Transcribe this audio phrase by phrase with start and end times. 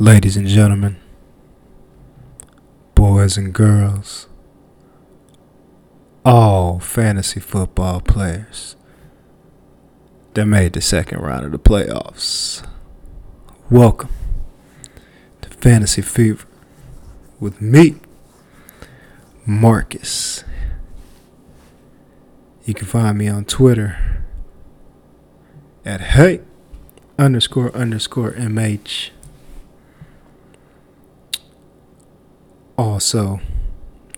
[0.00, 0.96] Ladies and gentlemen,
[2.96, 4.26] boys and girls,
[6.24, 8.74] all fantasy football players
[10.34, 12.66] that made the second round of the playoffs.
[13.70, 14.10] Welcome
[15.42, 16.44] to Fantasy Fever
[17.38, 17.94] with me,
[19.46, 20.42] Marcus.
[22.64, 24.24] You can find me on Twitter
[25.84, 26.40] at hey
[27.16, 29.10] underscore underscore mh.
[32.76, 33.40] Also,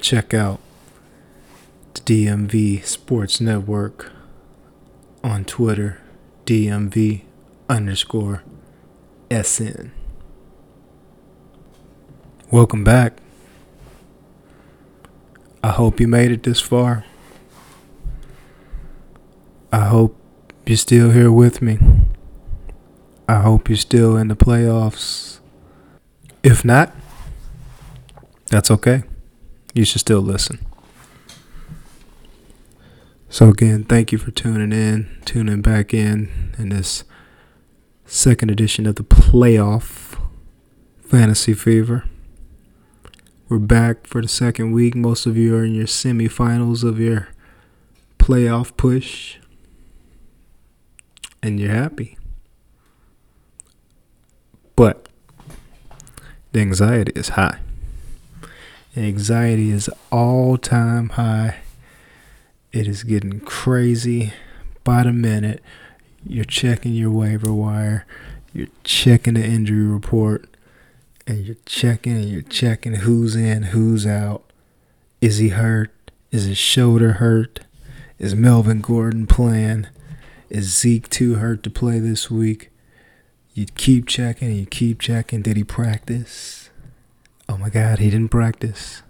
[0.00, 0.60] check out
[1.92, 4.10] the DMV Sports Network
[5.22, 6.00] on Twitter,
[6.46, 7.22] DMV
[7.68, 8.42] underscore
[9.30, 9.92] SN.
[12.50, 13.18] Welcome back.
[15.62, 17.04] I hope you made it this far.
[19.70, 20.16] I hope
[20.64, 21.78] you're still here with me.
[23.28, 25.40] I hope you're still in the playoffs.
[26.42, 26.94] If not,
[28.56, 29.02] that's okay.
[29.74, 30.64] You should still listen.
[33.28, 37.04] So, again, thank you for tuning in, tuning back in in this
[38.06, 40.18] second edition of the playoff
[41.02, 42.08] fantasy fever.
[43.50, 44.94] We're back for the second week.
[44.94, 47.28] Most of you are in your semifinals of your
[48.18, 49.36] playoff push,
[51.42, 52.16] and you're happy.
[54.76, 55.10] But
[56.52, 57.58] the anxiety is high.
[58.96, 61.56] Anxiety is all time high.
[62.72, 64.32] It is getting crazy
[64.84, 65.62] by the minute.
[66.26, 68.06] You're checking your waiver wire,
[68.54, 70.48] you're checking the injury report,
[71.26, 74.50] and you're checking and you're checking who's in, who's out.
[75.20, 75.92] Is he hurt?
[76.30, 77.60] Is his shoulder hurt?
[78.18, 79.88] Is Melvin Gordon playing?
[80.48, 82.70] Is Zeke too hurt to play this week?
[83.52, 85.42] You keep checking and you keep checking.
[85.42, 86.65] Did he practice?
[87.56, 89.02] Oh my God, he didn't practice.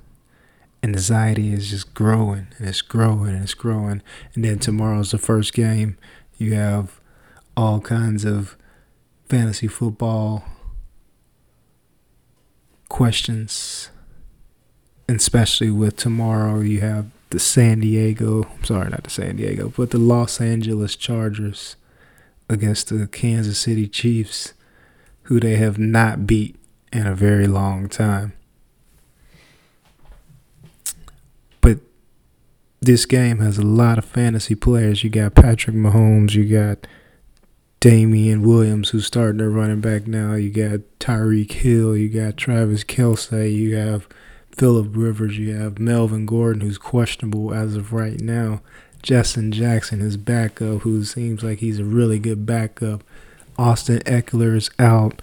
[0.83, 4.03] And anxiety is just growing and it's growing and it's growing.
[4.35, 5.99] And then tomorrow's the first game.
[6.39, 7.01] You have
[7.57, 8.57] all kinds of
[9.29, 10.45] fantasy football
[12.89, 13.91] questions.
[15.09, 19.73] And especially with tomorrow, you have the San Diego, I'm sorry, not the San Diego,
[19.77, 21.75] but the Los Angeles Chargers
[22.49, 24.55] against the Kansas City Chiefs,
[25.23, 26.55] who they have not beat
[26.93, 28.33] in a very long time.
[31.61, 31.81] But
[32.81, 35.05] this game has a lot of fantasy players.
[35.05, 36.87] You got Patrick Mahomes, you got
[37.81, 40.35] Damien Williams, who's starting to running back now.
[40.35, 44.09] You got Tyreek Hill, you got Travis Kelce, you have
[44.51, 48.63] Philip Rivers, you have Melvin Gordon, who's questionable as of right now.
[49.03, 53.05] Justin Jackson, his backup, who seems like he's a really good backup.
[53.59, 55.23] Austin Ekeler is out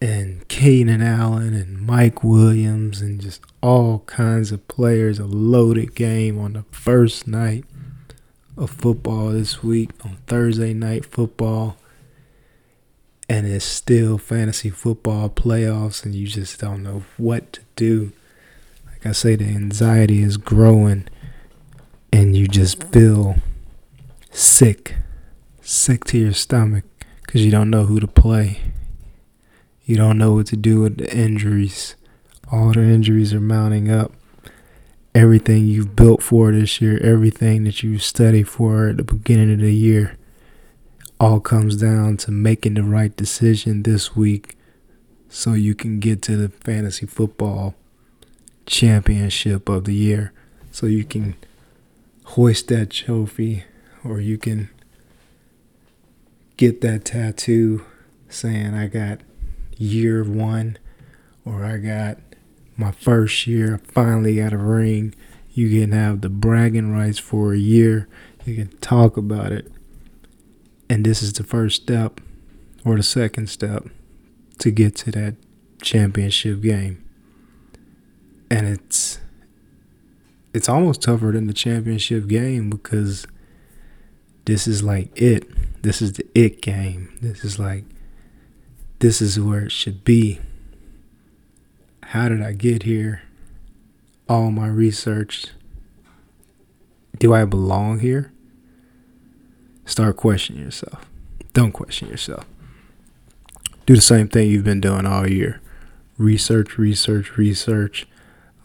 [0.00, 5.18] and Keenan Allen and Mike Williams and just all kinds of players.
[5.18, 7.64] A loaded game on the first night
[8.56, 11.76] of football this week on Thursday night football.
[13.28, 18.12] And it's still fantasy football playoffs, and you just don't know what to do.
[18.86, 21.08] Like I say, the anxiety is growing,
[22.10, 23.36] and you just feel
[24.30, 24.94] sick,
[25.60, 26.84] sick to your stomach
[27.20, 28.60] because you don't know who to play.
[29.88, 31.96] You don't know what to do with the injuries.
[32.52, 34.12] All the injuries are mounting up.
[35.14, 39.60] Everything you've built for this year, everything that you studied for at the beginning of
[39.60, 40.18] the year,
[41.18, 44.58] all comes down to making the right decision this week
[45.30, 47.74] so you can get to the fantasy football
[48.66, 50.34] championship of the year.
[50.70, 51.34] So you can
[52.24, 53.64] hoist that trophy
[54.04, 54.68] or you can
[56.58, 57.86] get that tattoo
[58.28, 59.20] saying, I got
[59.78, 60.78] year one,
[61.44, 62.18] or I got
[62.76, 65.14] my first year, I finally got a ring.
[65.50, 68.08] You can have the bragging rights for a year.
[68.44, 69.70] You can talk about it.
[70.88, 72.20] And this is the first step
[72.84, 73.84] or the second step
[74.58, 75.36] to get to that
[75.82, 77.04] championship game.
[78.50, 79.18] And it's
[80.54, 83.26] it's almost tougher than the championship game because
[84.46, 85.82] this is like it.
[85.82, 87.18] This is the it game.
[87.20, 87.84] This is like
[88.98, 90.40] this is where it should be.
[92.02, 93.22] How did I get here?
[94.28, 95.46] All my research.
[97.18, 98.32] Do I belong here?
[99.84, 101.06] Start questioning yourself.
[101.52, 102.46] Don't question yourself.
[103.86, 105.60] Do the same thing you've been doing all year.
[106.18, 108.06] Research, research, research.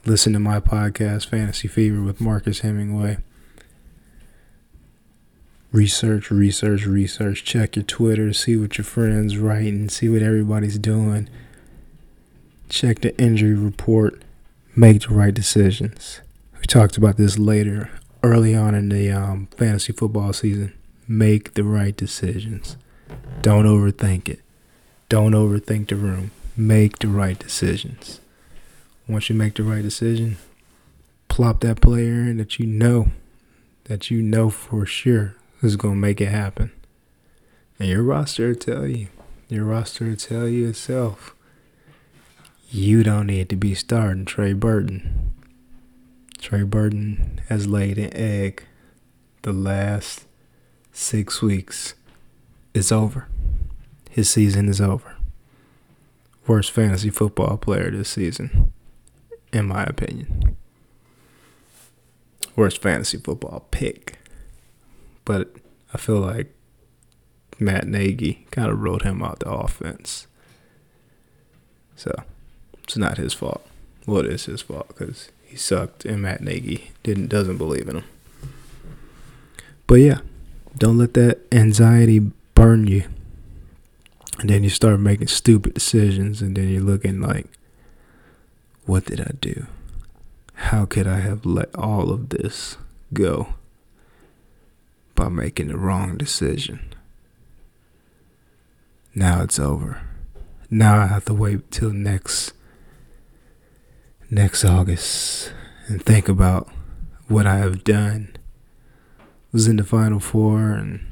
[0.05, 3.17] Listen to my podcast, Fantasy Fever with Marcus Hemingway
[5.73, 7.43] research, research, research.
[7.43, 11.27] Check your Twitter, see what your friends writing, see what everybody's doing.
[12.69, 14.21] check the injury report,
[14.75, 16.21] make the right decisions.
[16.59, 17.91] We talked about this later,
[18.23, 20.73] early on in the um, fantasy football season.
[21.07, 22.77] Make the right decisions.
[23.41, 24.39] Don't overthink it.
[25.09, 26.31] Don't overthink the room.
[26.55, 28.21] Make the right decisions.
[29.07, 30.37] Once you make the right decision,
[31.27, 33.11] plop that player in that you know,
[33.85, 36.71] that you know for sure is going to make it happen.
[37.79, 39.07] And your roster will tell you.
[39.49, 41.35] Your roster will tell you itself.
[42.69, 45.33] You don't need to be starting Trey Burton.
[46.39, 48.63] Trey Burton has laid an egg
[49.43, 50.25] the last
[50.91, 51.93] six weeks.
[52.73, 53.27] It's over.
[54.09, 55.15] His season is over.
[56.47, 58.73] Worst fantasy football player this season,
[59.51, 60.57] in my opinion.
[62.55, 64.19] Worst fantasy football pick.
[65.25, 65.55] But
[65.93, 66.53] I feel like
[67.59, 70.27] Matt Nagy kind of wrote him out the offense.
[71.95, 72.11] So
[72.83, 73.65] it's not his fault.
[74.05, 77.97] Well, it is his fault because he sucked and Matt Nagy didn't doesn't believe in
[77.97, 78.03] him.
[79.87, 80.19] But yeah,
[80.77, 83.03] don't let that anxiety burn you.
[84.39, 87.45] And then you start making stupid decisions, and then you're looking like,
[88.85, 89.67] what did I do?
[90.55, 92.77] How could I have let all of this
[93.13, 93.53] go
[95.15, 96.93] by making the wrong decision?
[99.15, 100.01] Now it's over.
[100.69, 102.53] Now I have to wait till next
[104.31, 105.53] next August
[105.87, 106.67] and think about
[107.27, 108.35] what I have done.
[109.19, 111.05] I Was in the final four and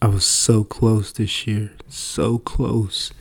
[0.00, 3.12] I was so close this year, so close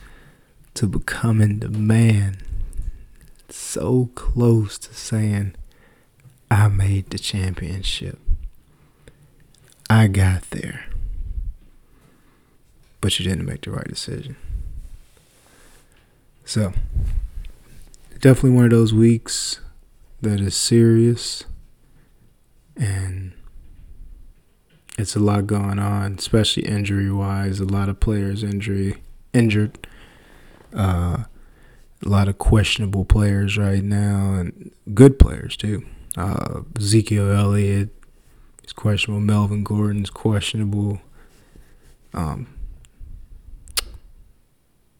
[0.76, 2.38] to becoming the man.
[3.50, 5.56] So close to saying
[6.52, 8.20] I made the championship.
[9.90, 10.86] I got there
[13.06, 14.36] but you didn't make the right decision.
[16.44, 16.74] So,
[18.20, 19.60] definitely one of those weeks
[20.24, 21.44] that is serious
[22.76, 23.34] and
[24.98, 27.60] it's a lot going on, especially injury wise.
[27.60, 29.04] A lot of players injury
[29.34, 29.88] injured.
[30.76, 31.26] Uh,
[32.04, 35.86] a lot of questionable players right now, and good players too.
[36.18, 37.90] Uh, Ezekiel Elliott
[38.66, 39.22] is questionable.
[39.22, 41.02] Melvin Gordon's questionable.
[42.14, 42.48] Um,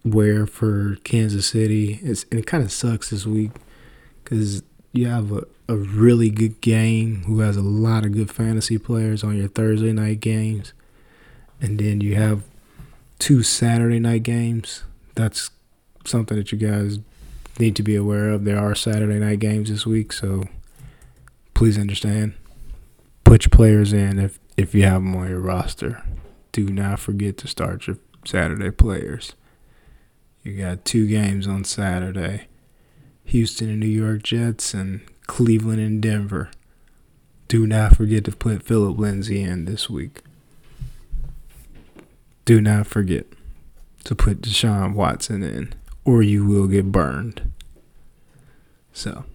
[0.04, 2.00] Ware for Kansas City.
[2.04, 3.52] It's, and it kind of sucks this week
[4.24, 4.62] because
[4.94, 9.24] you have a, a really good game who has a lot of good fantasy players
[9.24, 10.74] on your Thursday night games.
[11.60, 12.44] And then you have
[13.18, 14.84] two Saturday night games.
[15.16, 15.50] That's
[16.06, 17.00] something that you guys
[17.58, 18.46] need to be aware of.
[18.46, 20.44] There are Saturday night games this week, so
[21.54, 22.34] please understand.
[23.36, 26.02] Put your players in if, if you have them on your roster.
[26.54, 29.36] Do not forget to start your Saturday players.
[30.42, 32.48] You got two games on Saturday
[33.26, 36.50] Houston and New York Jets, and Cleveland and Denver.
[37.50, 40.22] Do not forget to put Philip Lindsay in this week.
[42.46, 43.26] Do not forget
[44.06, 45.74] to put Deshaun Watson in,
[46.06, 47.52] or you will get burned.
[48.94, 49.26] So,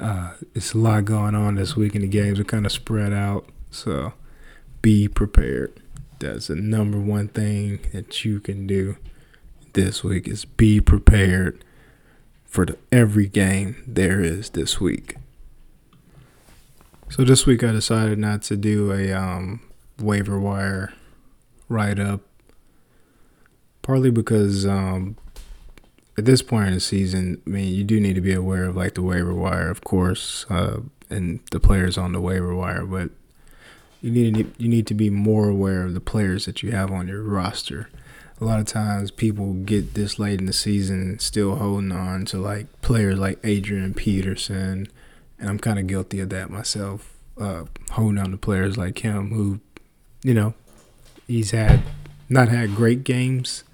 [0.00, 3.12] uh, it's a lot going on this week, and the games are kind of spread
[3.12, 3.46] out.
[3.70, 4.12] So,
[4.80, 5.72] be prepared.
[6.18, 8.96] That's the number one thing that you can do
[9.72, 11.64] this week is be prepared
[12.44, 15.16] for the, every game there is this week.
[17.08, 19.60] So this week I decided not to do a um,
[19.98, 20.92] waiver wire
[21.68, 22.20] write up,
[23.82, 25.16] partly because um,
[26.16, 28.76] at this point in the season, I mean, you do need to be aware of
[28.76, 33.10] like the waiver wire, of course, uh, and the players on the waiver wire, but
[34.00, 36.90] you need to, you need to be more aware of the players that you have
[36.90, 37.88] on your roster.
[38.40, 42.38] A lot of times people get this late in the season still holding on to
[42.38, 44.88] like players like Adrian Peterson,
[45.38, 49.30] and I'm kind of guilty of that myself, uh, holding on to players like him
[49.30, 49.60] who,
[50.24, 50.54] you know,
[51.26, 51.82] he's had
[52.28, 53.64] not had great games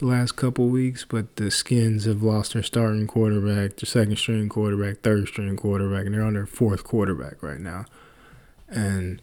[0.00, 4.48] the last couple weeks, but the Skins have lost their starting quarterback, their second string
[4.48, 7.84] quarterback, third string quarterback, and they're on their fourth quarterback right now.
[8.68, 9.20] And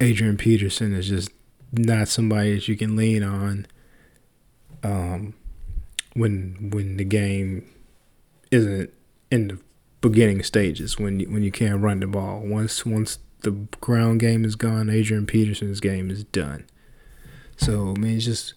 [0.00, 1.30] Adrian Peterson is just
[1.72, 3.66] not somebody that you can lean on
[4.82, 5.34] um,
[6.14, 7.68] when when the game
[8.50, 8.92] isn't
[9.30, 9.58] in the
[10.00, 12.40] beginning stages when you, when you can't run the ball.
[12.40, 16.64] Once once the ground game is gone, Adrian Peterson's game is done.
[17.56, 18.54] So I mean, it's just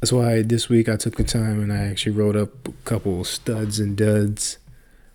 [0.00, 3.22] that's why this week I took the time and I actually wrote up a couple
[3.24, 4.58] studs and duds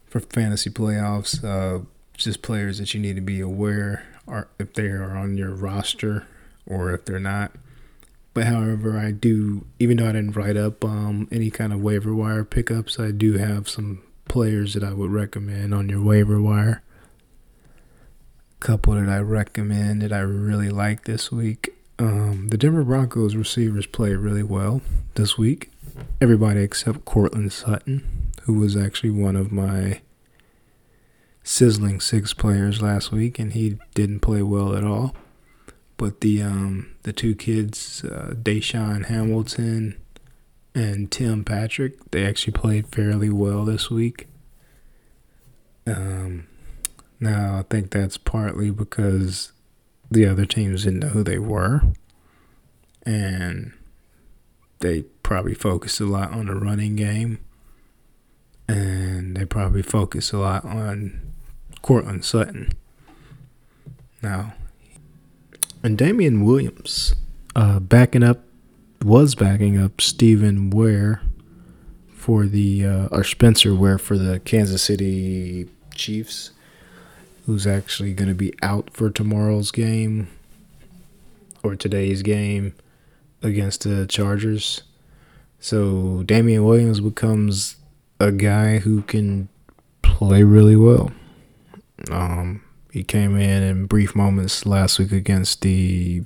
[0.06, 1.44] for fantasy playoffs.
[1.44, 5.54] Uh, just players that you need to be aware are if they are on your
[5.54, 6.25] roster
[6.65, 7.51] or if they're not
[8.34, 12.13] But however, I do, even though I didn't write up um, any kind of waiver
[12.13, 16.84] wire pickups, I do have some players that I would recommend on your waiver wire.
[18.62, 21.75] A couple that I recommend that I really like this week.
[21.98, 24.82] Um, the Denver Broncos receivers played really well
[25.16, 25.72] this week.
[26.20, 30.02] Everybody except Courtland Sutton, who was actually one of my
[31.44, 35.16] sizzling six players last week, and he didn't play well at all.
[35.98, 39.96] But the um, the two kids, uh, DaeSean Hamilton
[40.74, 44.28] and Tim Patrick, they actually played fairly well this week.
[45.88, 46.48] Um,
[47.22, 49.54] now I think that's partly because
[50.10, 51.82] the other teams didn't know who they were,
[53.06, 53.74] and
[54.80, 57.40] they probably focused a lot on the running game,
[58.68, 61.22] and they probably focused a lot on
[61.82, 62.72] Courtland Sutton.
[64.22, 64.54] Now,
[65.84, 67.16] and Damien Williams,
[67.56, 68.44] uh, backing up,
[69.04, 71.22] was backing up Stephen Ware
[72.12, 76.52] for the, uh, or Spencer Ware for the Kansas City Chiefs,
[77.46, 80.28] who's actually going to be out for tomorrow's game
[81.64, 82.74] or today's game
[83.42, 84.84] against the Chargers.
[85.60, 87.78] So Damien Williams becomes
[88.20, 89.50] a guy who can
[90.02, 91.12] play really well.
[92.12, 92.62] Um,
[92.92, 96.24] he came in in brief moments last week against the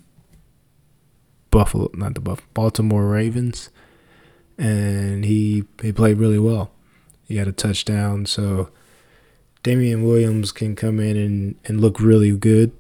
[1.52, 3.70] Buffalo, not the Buffalo, Baltimore Ravens,
[4.58, 6.72] and he he played really well.
[7.28, 8.70] He had a touchdown, so
[9.64, 12.72] Damien Williams can come in and, and look really good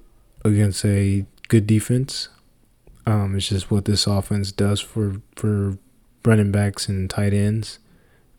[0.45, 2.29] against a good defense.
[3.05, 5.77] Um, it's just what this offense does for for
[6.23, 7.79] running backs and tight ends.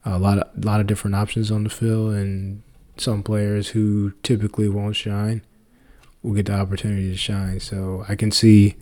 [0.05, 2.63] A lot of a lot of different options on the field, and
[2.97, 5.43] some players who typically won't shine
[6.23, 7.61] will get the opportunity to shine.
[7.61, 8.77] So I can see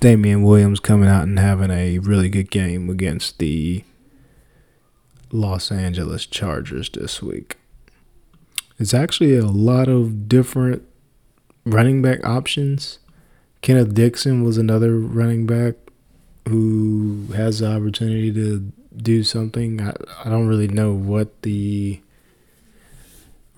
[0.00, 3.84] Damien Williams coming out and having a really good game against the
[5.32, 7.56] Los Angeles Chargers this week.
[8.78, 10.82] It's actually a lot of different
[11.64, 12.98] running back options.
[13.60, 15.74] Kenneth Dixon was another running back
[16.46, 19.80] who has the opportunity to do something.
[19.80, 19.94] I,
[20.24, 22.00] I don't really know what the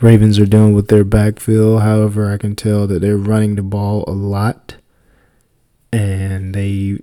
[0.01, 1.83] Ravens are doing with their backfield.
[1.83, 4.77] However, I can tell that they're running the ball a lot,
[5.93, 7.01] and they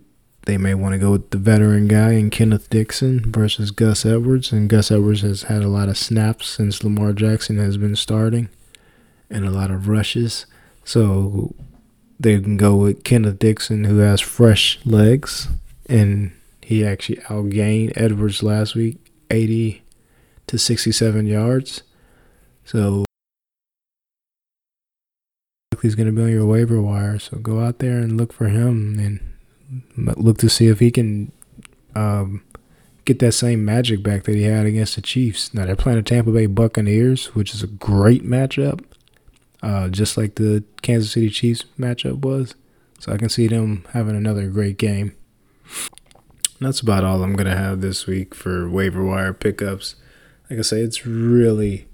[0.48, 4.54] they may want to go with the veteran guy and Kenneth Dixon versus Gus Edwards.
[4.54, 8.48] And Gus Edwards has had a lot of snaps since Lamar Jackson has been starting,
[9.30, 10.46] and a lot of rushes.
[10.86, 11.54] So
[12.18, 15.50] they can go with Kenneth Dixon, who has fresh legs,
[15.90, 19.00] and he actually outgained Edwards last week,
[19.30, 19.84] 80
[20.48, 21.84] to 67 yards.
[22.64, 23.04] So
[25.82, 27.20] he's going to be on your waiver wire.
[27.20, 29.20] So go out there and look for him and
[29.96, 31.32] look to see if he can
[31.96, 32.44] um,
[33.06, 35.54] get that same magic back that he had against the Chiefs.
[35.54, 38.84] Now they're playing the Tampa Bay Buccaneers, which is a great matchup,
[39.62, 42.56] uh, just like the Kansas City Chiefs matchup was.
[43.00, 45.16] So I can see them having another great game.
[46.60, 49.96] that's about all I'm to have this week for waiver wire pickups.
[50.50, 51.88] Like I say, it's really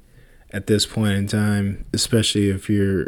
[0.52, 3.08] at this point in time, especially if you're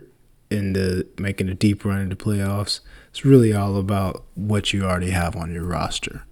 [0.49, 2.81] into making a deep run into playoffs,
[3.15, 6.25] it's really all about what you already have on your roster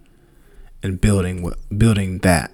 [0.82, 2.52] and building what building that.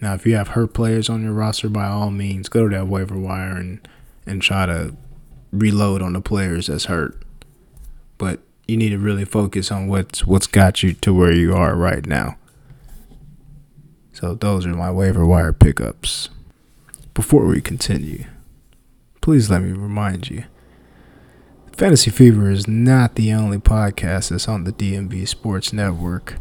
[0.00, 2.86] Now, if you have hurt players on your roster, by all means, go to that
[2.86, 3.88] waiver wire and
[4.26, 4.94] and try to
[5.50, 7.20] reload on the players that's hurt.
[8.16, 11.74] But you need to really focus on what's what's got you to where you are
[11.74, 12.38] right now.
[14.12, 16.28] So those are my waiver wire pickups.
[17.12, 18.26] Before we continue,
[19.20, 20.44] please let me remind you
[21.76, 26.38] Fantasy Fever is not the only podcast that's on the DMV Sports Network.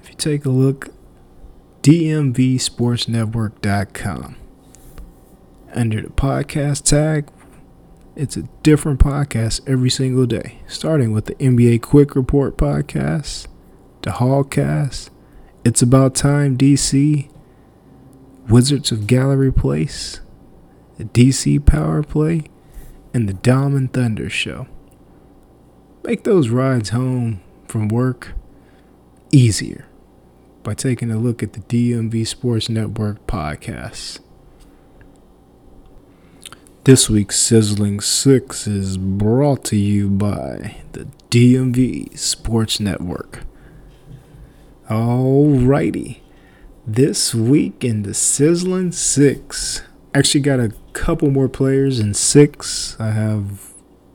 [0.00, 0.90] If you take a look,
[1.82, 4.36] dmvsportsnetwork.com.
[5.74, 7.26] Under the podcast tag,
[8.14, 13.48] it's a different podcast every single day, starting with the NBA Quick Report podcast,
[14.02, 15.10] the Hallcast,
[15.64, 17.28] It's About Time DC,
[18.48, 20.20] Wizards of Gallery Place,
[20.98, 22.44] the DC Power Play,
[23.16, 24.66] and the Dom and Thunder Show.
[26.04, 28.34] Make those rides home from work
[29.32, 29.86] easier
[30.62, 34.18] by taking a look at the DMV Sports Network podcasts.
[36.84, 43.44] This week's Sizzling Six is brought to you by the DMV Sports Network.
[44.90, 46.18] Alrighty.
[46.86, 52.96] This week in the Sizzling Six, actually got a couple more players in six.
[52.98, 53.60] I have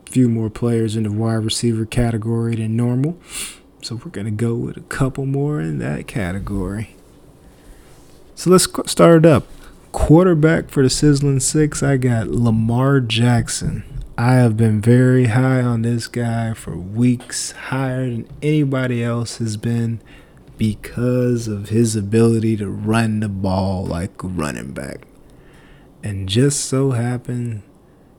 [0.06, 3.16] a few more players in the wide receiver category than normal.
[3.82, 6.96] So we're going to go with a couple more in that category.
[8.34, 9.46] So let's start it up.
[9.92, 13.84] Quarterback for the Sizzling Six, I got Lamar Jackson.
[14.18, 19.56] I have been very high on this guy for weeks, higher than anybody else has
[19.56, 20.00] been
[20.58, 25.06] because of his ability to run the ball like a running back.
[26.02, 27.62] And just so happened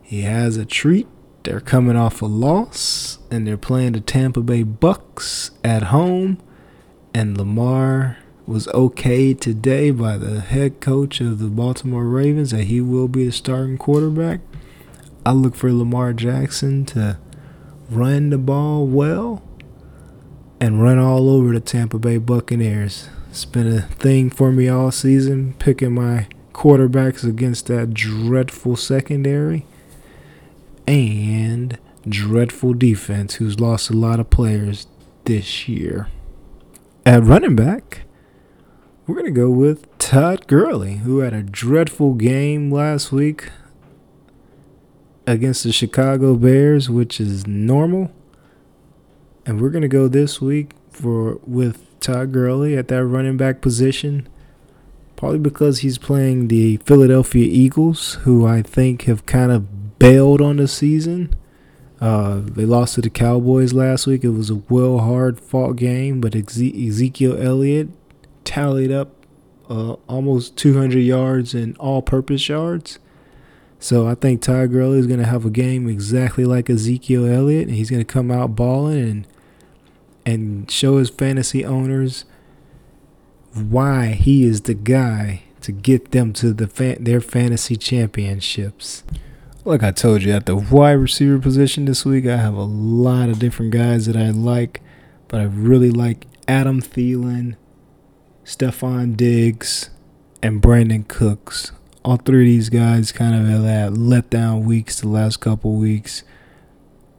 [0.02, 1.08] he has a treat.
[1.44, 6.42] They're coming off a loss and they're playing the Tampa Bay Bucks at home
[7.14, 12.82] and Lamar was okay today by the head coach of the Baltimore Ravens that he
[12.82, 14.42] will be the starting quarterback.
[15.26, 17.18] I look for Lamar Jackson to
[17.90, 19.42] run the ball well
[20.60, 23.10] and run all over the Tampa Bay Buccaneers.
[23.30, 29.66] It's been a thing for me all season, picking my quarterbacks against that dreadful secondary
[30.88, 34.88] and dreadful defense who's lost a lot of players
[35.26, 36.08] this year.
[37.06, 38.04] At running back,
[39.06, 43.50] we're going to go with Todd Gurley, who had a dreadful game last week
[45.28, 48.12] against the Chicago Bears, which is normal.
[49.46, 53.62] And we're going to go this week for with Todd Gurley at that running back
[53.62, 54.28] position.
[55.24, 60.58] Probably because he's playing the Philadelphia Eagles, who I think have kind of bailed on
[60.58, 61.34] the season.
[62.02, 64.26] Uh, they lost to the Cowboys last week.
[64.26, 67.88] It was a well hard fought game, but Ezekiel Elliott
[68.44, 69.26] tallied up
[69.70, 73.00] uh, almost 200 yards in all-purpose yards.
[73.80, 77.70] So I think Ty Gurley is going to have a game exactly like Ezekiel Elliott,
[77.70, 79.28] and he's going to come out balling and
[80.26, 82.26] and show his fantasy owners
[83.56, 89.04] why he is the guy to get them to the their fantasy championships.
[89.66, 93.30] Like I told you, at the wide receiver position this week, I have a lot
[93.30, 94.82] of different guys that I like,
[95.30, 97.56] but I really like Adam Thielen,
[98.44, 99.90] Stefon Diggs,
[100.42, 101.72] and Brandin Cooks.
[102.04, 106.24] All three of these guys kind of have had letdown weeks the last couple weeks.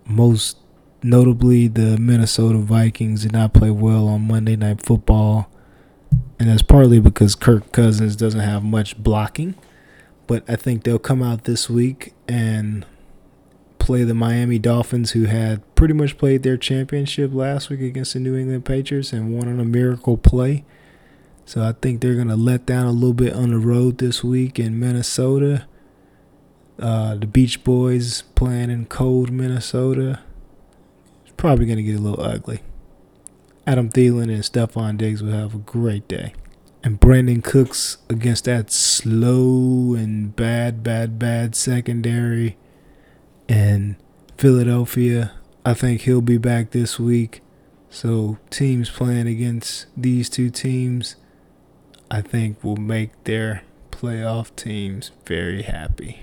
[0.04, 0.58] Most
[1.02, 5.50] notably, the Minnesota Vikings did not play well on Monday Night Football.
[6.38, 9.54] And that's partly because Kirk Cousins doesn't have much blocking.
[10.26, 12.86] But I think they'll come out this week and
[13.78, 18.20] play the Miami Dolphins, who had pretty much played their championship last week against the
[18.20, 20.64] New England Patriots and won on a miracle play.
[21.44, 24.24] So I think they're going to let down a little bit on the road this
[24.24, 25.66] week in Minnesota.
[26.78, 30.20] Uh, the Beach Boys playing in cold Minnesota.
[31.22, 32.62] It's probably going to get a little ugly.
[33.66, 36.34] Adam Thielen and Stefon Diggs will have a great day.
[36.82, 42.56] And Brandin Cooks against that slow and bad, bad, bad secondary
[43.48, 43.96] in
[44.36, 45.32] Philadelphia.
[45.64, 47.40] I think he'll be back this week.
[47.88, 51.16] So teams playing against these two teams
[52.10, 56.20] I think will make their playoff teams very happy.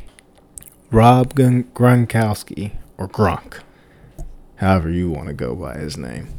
[0.91, 3.59] Rob Gronkowski, or Gronk,
[4.57, 6.29] however you want to go by his name.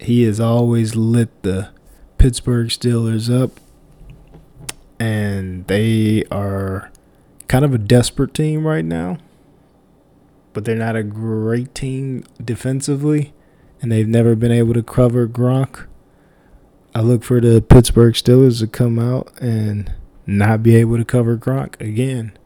[0.00, 1.70] He has always lit the
[2.18, 3.58] Pittsburgh Steelers up,
[4.98, 6.90] and they are
[7.48, 9.18] kind of a desperate team right now,
[10.52, 13.32] but they're not a great team defensively,
[13.80, 15.86] and they've never been able to cover Gronk.
[16.94, 19.92] I look for the Pittsburgh Steelers to come out and
[20.26, 22.36] not be able to cover Gronk again.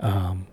[0.00, 0.46] Um,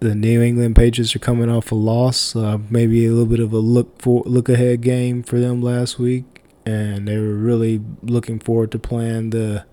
[0.00, 3.52] the New England Patriots are coming off a loss, uh, maybe a little bit of
[3.52, 8.38] a look for look ahead game for them last week, and they were really looking
[8.38, 9.64] forward to playing the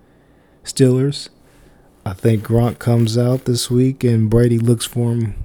[0.64, 1.30] Steelers.
[2.04, 5.42] I think Gronk comes out this week, and Brady looks for him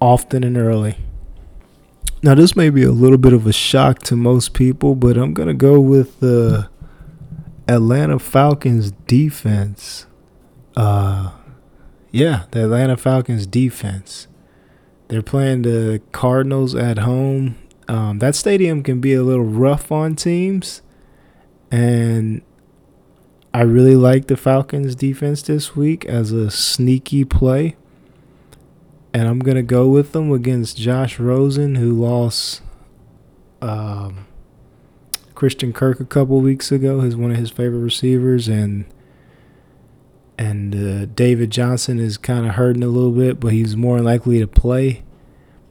[0.00, 0.96] often and early.
[2.22, 5.34] Now, this may be a little bit of a shock to most people, but I'm
[5.34, 6.68] going to go with the
[7.68, 10.06] Atlanta Falcons defense.
[10.76, 11.32] Uh,
[12.18, 14.26] yeah, the Atlanta Falcons defense.
[15.08, 17.56] They're playing the Cardinals at home.
[17.88, 20.82] Um, that stadium can be a little rough on teams.
[21.70, 22.42] And
[23.54, 27.76] I really like the Falcons defense this week as a sneaky play
[29.12, 32.62] and I'm gonna go with them against Josh Rosen, who lost
[33.60, 34.26] um,
[35.34, 37.00] Christian Kirk a couple weeks ago.
[37.00, 38.84] He's one of his favorite receivers, and
[40.38, 44.38] and uh, David Johnson is kind of hurting a little bit, but he's more likely
[44.38, 45.02] to play.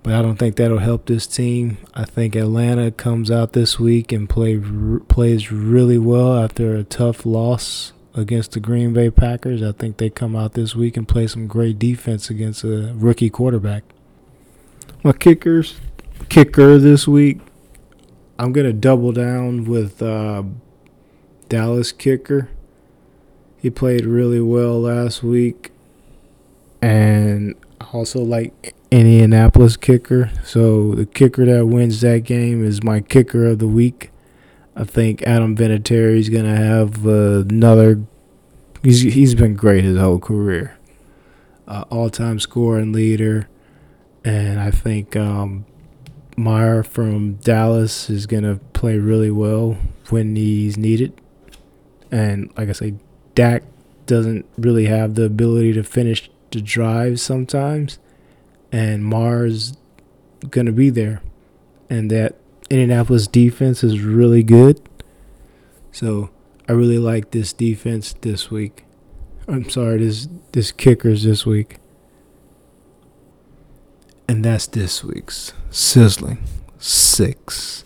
[0.03, 1.77] But I don't think that'll help this team.
[1.93, 4.61] I think Atlanta comes out this week and play
[5.07, 9.63] plays really well after a tough loss against the Green Bay Packers.
[9.63, 13.29] I think they come out this week and play some great defense against a rookie
[13.29, 13.83] quarterback.
[15.03, 15.75] My kickers,
[16.29, 17.39] kicker this week,
[18.37, 20.43] I'm gonna double down with uh,
[21.49, 22.49] Dallas kicker.
[23.59, 25.71] He played really well last week,
[26.81, 27.55] and
[27.93, 30.31] also like Indianapolis kicker.
[30.43, 34.11] So the kicker that wins that game is my kicker of the week.
[34.75, 38.03] I think Adam Vinatieri is gonna have uh, another.
[38.83, 40.77] He's he's been great his whole career,
[41.67, 43.49] uh, all time scoring leader,
[44.23, 45.65] and I think um,
[46.37, 49.77] Meyer from Dallas is gonna play really well
[50.09, 51.19] when he's needed.
[52.11, 52.93] And like I say,
[53.37, 53.61] Dak
[54.07, 57.99] doesn't really have the ability to finish the drive sometimes,
[58.71, 59.77] and Maher's
[60.49, 61.21] gonna be there,
[61.87, 62.35] and that
[62.71, 64.81] Indianapolis defense is really good.
[65.91, 66.31] So
[66.67, 68.85] I really like this defense this week.
[69.47, 71.77] I'm sorry, this this kickers this week.
[74.27, 76.39] And that's this week's sizzling
[76.79, 77.83] six.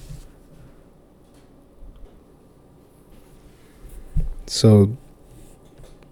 [4.47, 4.97] So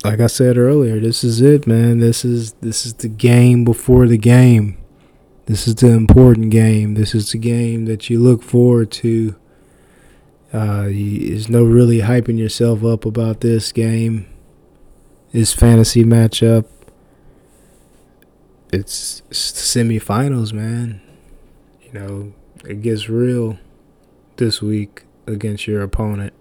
[0.03, 1.99] like I said earlier, this is it, man.
[1.99, 4.77] This is this is the game before the game.
[5.45, 6.93] This is the important game.
[6.93, 9.35] This is the game that you look forward to.
[10.53, 14.27] Uh, there's no really hyping yourself up about this game.
[15.31, 16.65] This fantasy matchup.
[18.71, 21.01] It's, it's semifinals, man.
[21.81, 22.33] You know,
[22.63, 23.57] it gets real
[24.37, 26.33] this week against your opponent.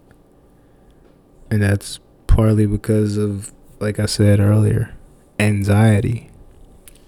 [1.51, 1.99] And that's
[2.39, 4.95] partly because of, like I said earlier,
[5.41, 6.31] anxiety.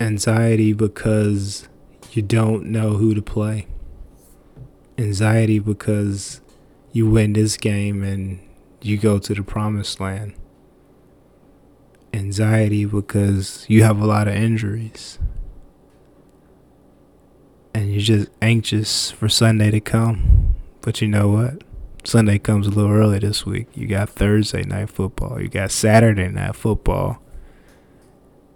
[0.00, 1.68] Anxiety because
[2.10, 3.68] you don't know who to play.
[4.98, 6.40] Anxiety because
[6.90, 8.40] you win this game and
[8.82, 10.34] you go to the promised land.
[12.12, 15.20] Anxiety because you have a lot of injuries.
[17.72, 20.56] And you're just anxious for Sunday to come.
[20.80, 21.62] But you know what?
[22.04, 23.68] Sunday comes a little early this week.
[23.74, 25.40] You got Thursday night football.
[25.40, 27.22] You got Saturday night football.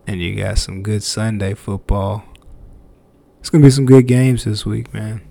[0.07, 2.25] And you got some good Sunday football.
[3.41, 5.23] It's going to be some good games this week, man.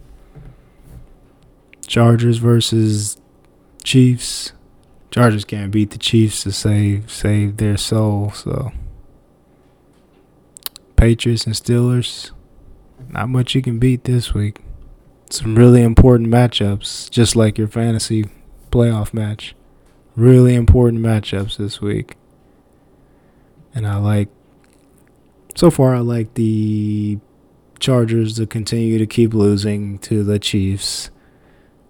[1.88, 3.18] Chargers versus
[3.84, 4.54] Chiefs.
[5.12, 8.72] Chargers can't beat the Chiefs to save save their soul, so
[10.96, 12.32] Patriots and Steelers.
[13.10, 14.62] Not much you can beat this week
[15.34, 18.26] some really important matchups, just like your fantasy
[18.72, 19.56] playoff match.
[20.16, 22.16] Really important matchups this week.
[23.74, 24.30] And I like,
[25.56, 27.20] so far, I like the
[27.80, 31.10] Chargers to continue to keep losing to the Chiefs.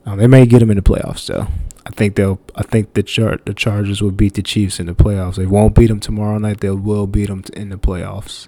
[0.05, 1.47] Um, they may get them in the playoffs, though.
[1.85, 2.39] I think they'll.
[2.55, 5.35] I think the char- the Chargers will beat the Chiefs in the playoffs.
[5.35, 6.61] They won't beat them tomorrow night.
[6.61, 8.47] They will beat them in the playoffs.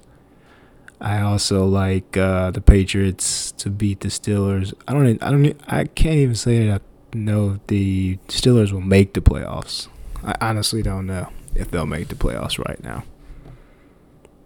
[1.05, 4.73] I also like uh, the Patriots to beat the Steelers.
[4.87, 5.21] I don't.
[5.21, 5.61] I don't.
[5.67, 6.81] I can't even say that
[7.13, 9.87] I know if the Steelers will make the playoffs.
[10.23, 13.03] I honestly don't know if they'll make the playoffs right now.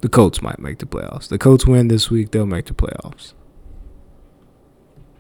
[0.02, 1.30] The Colts might make the playoffs.
[1.30, 3.34] The Colts win this week, they'll make the playoffs.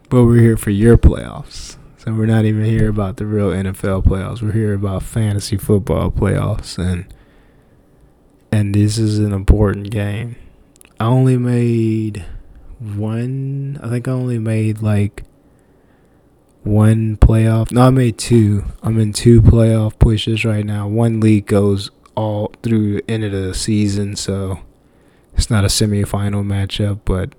[0.10, 1.78] But we're here for your playoffs.
[1.99, 4.41] So we're not even here about the real NFL playoffs.
[4.41, 7.13] We're here about fantasy football playoffs and
[8.52, 10.36] and this is an important game.
[11.00, 12.26] I only made
[12.80, 13.80] one.
[13.82, 15.24] I think I only made like
[16.64, 17.72] one playoff.
[17.72, 18.66] No, I made two.
[18.84, 20.88] I'm in two playoff pushes right now.
[20.88, 24.60] One league goes all through the end of the season, so
[25.36, 27.00] it's not a semifinal matchup.
[27.06, 27.34] But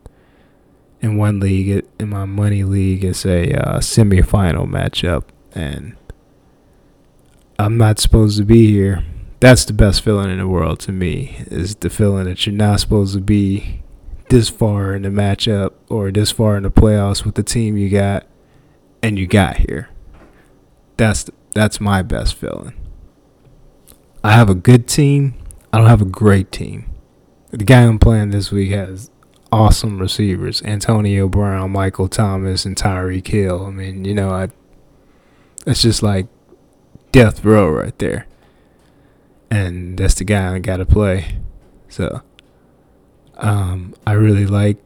[1.03, 5.97] in one league, it, in my money league, it's a uh, semifinal matchup, and
[7.59, 9.05] I'm not supposed to be here
[9.41, 12.79] that's the best feeling in the world to me is the feeling that you're not
[12.79, 13.83] supposed to be
[14.29, 17.89] this far in the matchup or this far in the playoffs with the team you
[17.89, 18.27] got
[19.03, 19.89] and you got here.
[20.99, 22.75] That's that's my best feeling.
[24.23, 25.35] I have a good team.
[25.73, 26.91] I don't have a great team.
[27.51, 29.11] The guy I'm playing this week has
[29.51, 33.65] awesome receivers: Antonio Brown, Michael Thomas, and Tyreek Hill.
[33.67, 34.51] I mean, you know, I
[35.67, 36.27] it's just like
[37.11, 38.27] death row right there
[39.51, 41.39] and that's the guy I got to play.
[41.89, 42.23] So,
[43.37, 44.79] um, I really like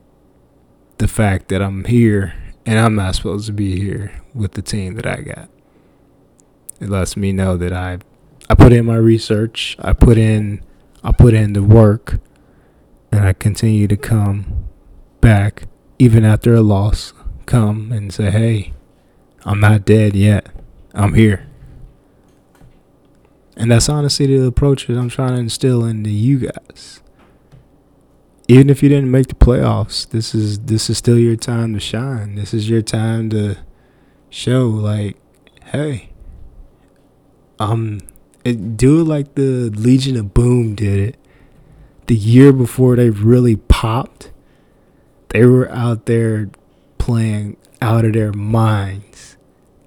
[0.98, 4.94] the fact that I'm here and I'm not supposed to be here with the team
[4.94, 5.48] that I got.
[6.80, 7.98] It lets me know that I,
[8.48, 9.76] I put in my research.
[9.78, 10.62] I put in,
[11.02, 12.18] I put in the work,
[13.12, 14.66] and I continue to come
[15.20, 15.64] back
[15.98, 17.12] even after a loss.
[17.46, 18.72] Come and say, hey,
[19.44, 20.48] I'm not dead yet.
[20.94, 21.46] I'm here.
[23.56, 27.00] And that's honestly the approach that I'm trying to instill into you guys.
[28.48, 31.80] Even if you didn't make the playoffs, this is this is still your time to
[31.80, 32.34] shine.
[32.34, 33.56] This is your time to
[34.28, 35.16] show like,
[35.66, 36.10] hey,
[37.58, 38.00] um,
[38.44, 41.16] it, do it like the Legion of Boom did it.
[42.06, 44.30] The year before they really popped,
[45.30, 46.50] they were out there
[46.98, 49.38] playing out of their minds,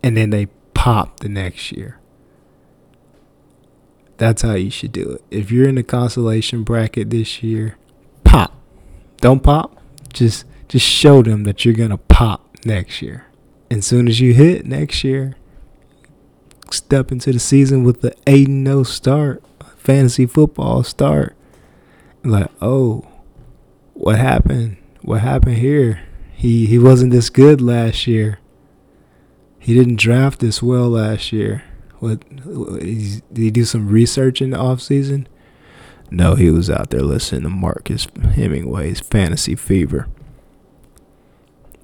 [0.02, 2.00] and then they popped the next year.
[4.18, 5.24] That's how you should do it.
[5.30, 7.78] If you're in the consolation bracket this year,
[8.24, 8.54] pop.
[9.22, 9.78] Don't pop.
[10.12, 13.28] Just just show them that you're gonna pop next year.
[13.70, 15.36] And soon as you hit next year,
[16.72, 19.44] step into the season with the 8 0 start,
[19.78, 21.36] fantasy football start.
[22.24, 23.08] Like, oh,
[23.94, 24.78] what happened?
[25.02, 26.02] What happened here?
[26.34, 28.40] He he wasn't this good last year.
[29.60, 31.64] He didn't draft this well last year.
[32.00, 35.28] What did he do some research in the off season?
[36.10, 40.08] No, he was out there listening to Marcus Hemingway's Fantasy Fever.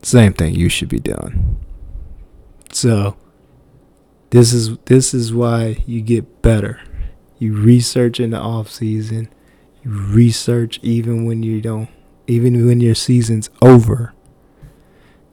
[0.01, 1.57] Same thing you should be doing.
[2.71, 3.17] So
[4.29, 6.81] this is this is why you get better.
[7.37, 9.29] You research in the off season.
[9.83, 11.89] You research even when you don't
[12.27, 14.13] even when your season's over.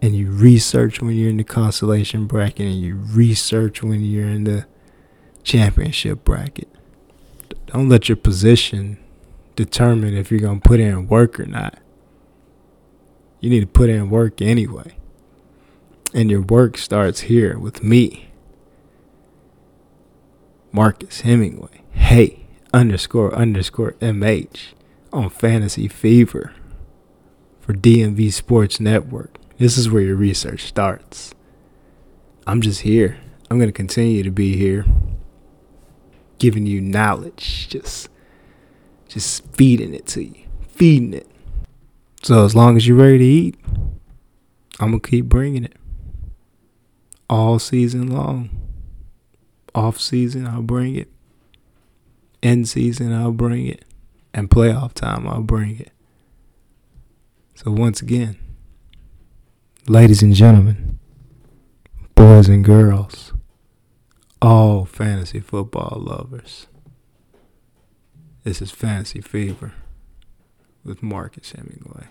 [0.02, 4.44] And you research when you're in the consolation bracket and you research when you're in
[4.44, 4.66] the
[5.50, 6.68] championship bracket.
[7.66, 8.98] Don't let your position
[9.56, 11.76] determine if you're going to put in work or not.
[13.40, 14.96] You need to put in work anyway.
[16.14, 18.30] And your work starts here with me,
[20.70, 21.82] Marcus Hemingway.
[21.90, 24.74] Hey, underscore underscore MH
[25.12, 26.52] on Fantasy Fever
[27.60, 29.36] for DMV Sports Network.
[29.58, 31.34] This is where your research starts.
[32.46, 33.18] I'm just here.
[33.50, 34.84] I'm going to continue to be here
[36.40, 38.08] giving you knowledge, just
[39.06, 41.28] just feeding it to you, feeding it.
[42.22, 43.56] So as long as you're ready to eat,
[44.80, 45.76] I'm gonna keep bringing it
[47.28, 48.50] all season long.
[49.72, 51.08] Off season, I'll bring it.
[52.42, 53.84] End season, I'll bring it.
[54.34, 55.92] And playoff time, I'll bring it.
[57.54, 58.36] So once again,
[59.86, 60.98] ladies and gentlemen,
[62.14, 63.29] boys and girls
[64.42, 66.66] all fantasy football lovers.
[68.42, 69.74] This is Fantasy Fever
[70.82, 72.06] with Marcus Hemingway.